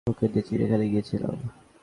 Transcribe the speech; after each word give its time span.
ওকে 0.09 0.25
নিয়ে 0.27 0.45
চিড়িয়াখানায় 0.47 0.91
গিয়েছিলাম! 0.93 1.35